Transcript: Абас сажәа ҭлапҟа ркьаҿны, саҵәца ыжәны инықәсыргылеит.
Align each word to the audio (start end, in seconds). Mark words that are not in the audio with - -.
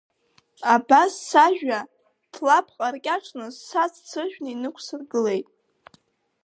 Абас 0.73 1.13
сажәа 1.27 1.79
ҭлапҟа 2.33 2.87
ркьаҿны, 2.93 3.45
саҵәца 3.67 4.19
ыжәны 4.25 4.49
инықәсыргылеит. 4.51 5.47